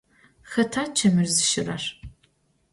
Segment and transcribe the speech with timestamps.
[0.51, 1.83] Xeta çemır zışırer?